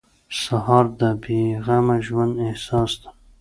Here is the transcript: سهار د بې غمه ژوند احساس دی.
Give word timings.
سهار 0.41 0.85
د 0.99 1.01
بې 1.23 1.39
غمه 1.65 1.97
ژوند 2.05 2.33
احساس 2.47 2.91
دی. 3.01 3.09